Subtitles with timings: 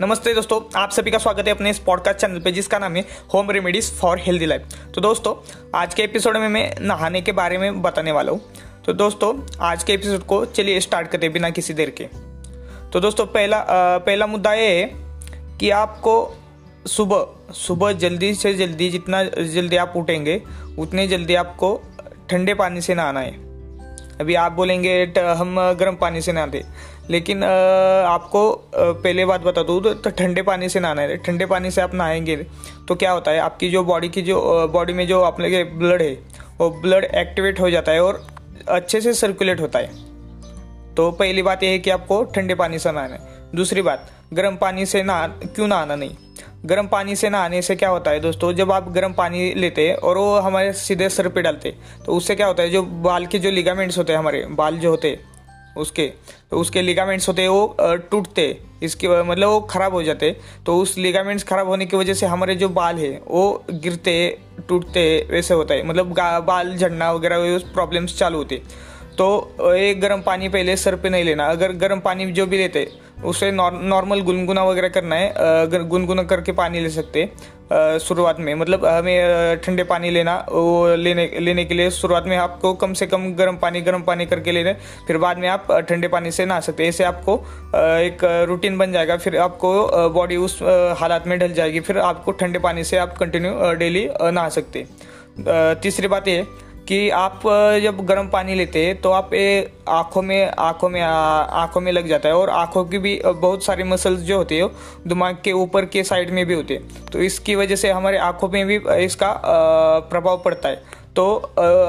[0.00, 3.04] नमस्ते दोस्तों आप सभी का स्वागत है अपने इस पॉडकास्ट चैनल पे जिसका नाम है
[3.34, 5.34] home remedies for healthy life तो दोस्तों
[5.74, 8.40] आज के एपिसोड में मैं नहाने के बारे में बताने वाला हूँ।
[8.86, 12.04] तो दोस्तों आज के एपिसोड को चलिए स्टार्ट करते बिना किसी देर के।
[12.90, 14.90] तो दोस्तों पहला आ, पहला मुद्दा ये है
[15.58, 16.14] कि आपको
[16.86, 20.40] सुबह सुबह जल्दी से जल्दी जितना जल्दी आप उठेंगे
[20.78, 21.74] उतने जल्दी आपको
[22.30, 23.48] ठंडे पानी से नहाना है।
[24.20, 26.64] अभी आप बोलेंगे हम गर्म पानी से नहाते।
[27.10, 31.80] लेकिन आपको पहले बात बता दूँ तो ठंडे पानी से नहाना है। ठंडे पानी से
[31.80, 32.36] आप नहाएँगे
[32.88, 36.02] तो क्या होता है, आपकी जो बॉडी की जो बॉडी में जो अपने के ब्लड
[36.02, 36.12] है,
[36.58, 38.26] वो ब्लड एक्टिवेट हो जाता है और
[38.68, 40.06] अच्छे से सर्कुलेट होता है।
[40.94, 44.56] तो पहली बात यह है कि आपको ठंडे पानी से नहाना है। दूसरी बात, गर्म
[44.56, 46.16] पानी से नहा, क्यों नहाना नहीं?
[46.66, 49.96] गर्म पानी से नहाने से क्या होता है दोस्तों, जब आप गर्म पानी लेते हैं
[49.96, 51.74] और वो हमारे सीधे सर पे डालते
[52.06, 54.90] तो उससे क्या होता है, जो बाल के जो लिगामेंट्स होते हैं हमारे, बाल जो
[54.90, 55.27] होते हैं
[55.78, 56.06] उसके।
[56.50, 57.76] तो उसके लिगामेंट्स होते, वो
[58.10, 58.46] टूटते,
[58.82, 60.34] इसके मतलब वो ख़राब हो जाते।
[60.66, 65.26] तो उस लिगामेंट्स ख़राब होने की वजह से हमारे जो बाल है, वो गिरते, टूटते,
[65.30, 66.14] वैसे होता है। मतलब
[66.46, 68.62] बाल झड़ना वगैरह प्रॉब्लम्स चालू होते।
[69.18, 72.88] तो एक गर्म पानी पहले सर पे नहीं लेना। अगर गर्म पानी जो भी लेते
[73.24, 77.28] उसे नॉर्मल गुनगुना वगैरह करना है गुनगुना करके पानी ले सकते
[78.00, 82.72] शुरुआत में। मतलब हमें ठंडे पानी लेना, वो लेने लेने के लिए शुरुआत में आपको
[82.74, 84.72] कम से कम गर्म पानी गर्म पानी करके लेना
[85.06, 87.36] फिर बाद में आप ठंडे पानी से नहा सकते ऐसे आपको
[87.74, 90.58] एक रूटीन बन जाएगा, फिर आपको बॉडी उस
[90.98, 94.86] हालात में ढल जाएगी, फिर आपको ठंडे पानी से आप कंटिन्यू डेली नहा सकते
[95.82, 96.46] तीसरी बात ये
[96.88, 97.40] कि आप
[97.82, 99.30] जब गर्म पानी लेते हैं तो आप
[99.88, 103.84] आँखों में आँखों में आँखों में लग जाता है और आँखों की भी बहुत सारे
[103.84, 104.68] मसल्स जो होते हैं
[105.06, 108.48] दिमाग के ऊपर के साइड में भी होते हैं। तो इसकी वजह से हमारे आँखों
[108.48, 109.32] में भी इसका
[110.10, 110.82] प्रभाव पड़ता है।
[111.16, 111.36] तो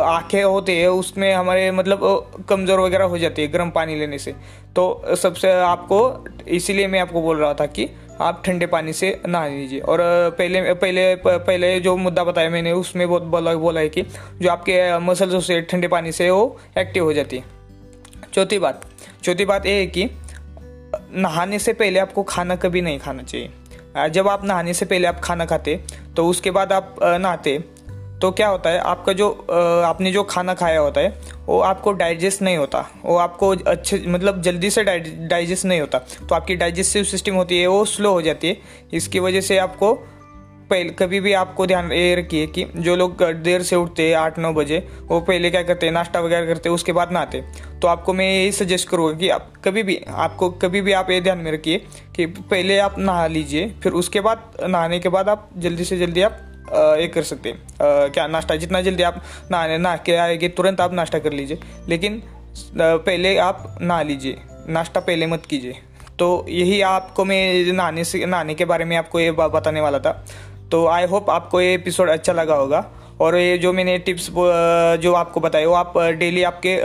[0.02, 4.32] आँखें होती है, उसमें हमारे मतलब कमज़ोर वगैरह हो जाती है गर्म पानी लेने से।
[4.76, 7.90] तो सबसे आपको, इसीलिए मैं आपको बोल रहा था कि
[8.22, 10.00] आप ठंडे पानी से नहा लीजिए। और
[10.38, 14.02] पहले पहले पहले जो मुद्दा बताया मैंने, उसमें बहुत बोला बोला है कि
[14.42, 17.44] जो आपके मसल्स से ठंडे पानी से वो एक्टिव हो जाती है।
[18.34, 18.86] चौथी बात
[19.24, 20.10] चौथी बात ये है कि
[21.14, 25.20] नहाने से पहले आपको खाना कभी नहीं खाना चाहिए। जब आप नहाने से पहले आप
[25.20, 25.80] खाना खाते
[26.16, 27.58] तो उसके बाद आप नहाते
[28.22, 29.30] तो क्या होता है, आपका जो
[29.86, 31.10] आपने जो खाना खाया होता है,
[31.46, 36.36] वो आपको डाइजेस्ट नहीं होता। वो आपको अच्छे मतलब जल्दी से डाइजेस्ट नहीं होता। तो
[36.36, 38.58] आपकी डाइजेस्टिव सिस्टम होती है, वो स्लो हो जाती है।
[38.94, 39.94] इसकी वजह से आपको
[40.70, 44.38] पहले, कभी भी आपको ध्यान ये रखिए कि जो लोग देर से उठते हैं, आठ,
[44.40, 47.42] नौ बजे, वो पहले क्या करते हैं, नाश्ता वगैरह करते हैं, उसके बाद नहाते
[47.82, 51.22] तो आपको मैं यही सजेस्ट करूँगा कि आप कभी भी, आपको कभी भी आप ये
[51.22, 51.78] ध्यान में रखिए
[52.16, 56.22] कि पहले आप नहा लीजिए, फिर उसके बाद, नहाने के बाद आप जल्दी से जल्दी
[56.22, 56.40] आप
[56.74, 57.62] एक कर सकते हैं।
[58.12, 58.56] क्या, नाश्ता?
[58.56, 59.22] जितना जल्दी आप
[59.52, 62.22] नहाने नहा के आएँगे तुरंत आप नाश्ता कर लीजिए। लेकिन
[62.78, 64.38] पहले आप नहा लीजिए।
[64.70, 65.76] नाश्ता पहले मत कीजिए।
[66.20, 70.12] तो यही आपको मैं नहाने से, नहाने के बारे में आपको ये बताने वाला था।
[70.72, 72.86] तो आई होप आपको ये एपिसोड अच्छा लगा होगा।
[73.22, 74.30] और ये जो मैंने टिप्स
[75.02, 76.78] जो आपको बताए, वो आप डेली आपके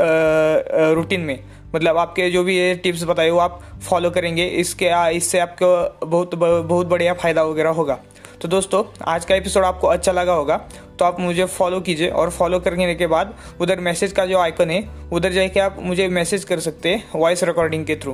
[0.95, 1.39] रूटीन में
[1.75, 6.35] मतलब आपके जो भी ये टिप्स बताए, वो आप फॉलो करेंगे। इसके इससे आपको बहुत
[6.35, 7.99] बहुत बढ़िया फ़ायदा वगैरह होगा।
[8.45, 10.57] तो दोस्तों, आज का एपिसोड आपको अच्छा लगा होगा
[10.99, 14.71] तो आप मुझे फॉलो कीजिए और फॉलो करने के बाद उधर मैसेज का जो आइकन
[14.71, 18.13] है, उधर जाके आप मुझे मैसेज कर सकते हैं वॉइस रिकॉर्डिंग के थ्रू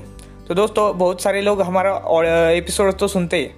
[0.48, 3.54] तो दोस्तों, बहुत सारे लोग हमारा एपिसोड तो सुनते हैं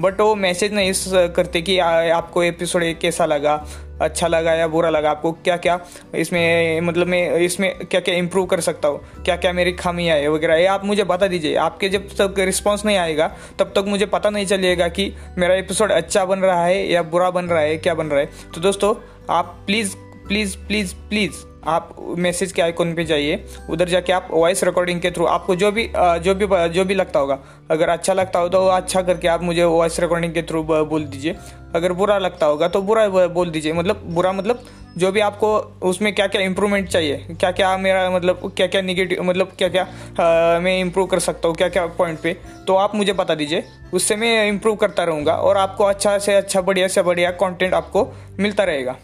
[0.00, 0.92] बट वो मैसेज नहीं
[1.28, 3.66] करते कि आपको एपिसोड कैसा लगा?
[4.00, 5.32] अच्छा लगा या बुरा लगा आपको?
[5.34, 5.78] क्या क्या
[6.14, 9.00] इसमें मतलब मैं इसमें क्या क्या इम्प्रूव कर सकता हूँ?
[9.24, 10.54] क्या क्या मेरी खामियाँ है वगैरह?
[10.54, 14.30] ये आप मुझे बता दीजिए। आपके जब तक रिस्पॉन्स नहीं आएगा, तब तक मुझे पता
[14.30, 17.94] नहीं चलेगा कि मेरा एपिसोड अच्छा बन रहा है या बुरा बन रहा है, क्या
[17.94, 18.94] बन रहा है। तो दोस्तों,
[19.30, 19.96] आप प्लीज़
[20.30, 25.10] प्लीज़ प्लीज़ प्लीज़ आप मैसेज के आइकॉन पे जाइए। उधर जाके आप वॉइस रिकॉर्डिंग के
[25.10, 27.38] थ्रू आपको जो भी जो भी जो भी लगता होगा।
[27.70, 31.34] अगर अच्छा लगता हो तो अच्छा करके आप मुझे वॉइस रिकॉर्डिंग के थ्रू बोल दीजिए।
[31.74, 34.62] अगर बुरा लगता होगा तो बुरा बोल दीजिए। मतलब बुरा मतलब
[34.98, 35.56] जो भी आपको
[35.88, 37.16] उसमें क्या क्या इम्प्रूवमेंट चाहिए?
[37.30, 41.48] क्या क्या मेरा मतलब क्या क्या निगेटिव मतलब क्या क्या आ, मैं इम्प्रूव कर सकता
[41.48, 43.64] हूँ क्या क्या पॉइंट पे तो आप मुझे बता दीजिए।
[43.94, 48.08] उससे मैं इम्प्रूव करता रहूँगा और आपको अच्छा से अच्छा बढ़िया से बढ़िया कंटेंट आपको
[48.38, 48.96] मिलता रहेगा।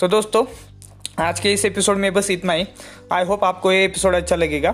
[0.00, 0.44] तो दोस्तों
[1.20, 2.64] आज के इस एपिसोड में बस इतना ही।
[3.12, 4.70] आई होप आपको ये एपिसोड अच्छा लगेगा।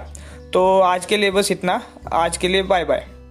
[0.53, 3.22] तो आज के लिए बस इतना। आज के लिए बाय बाय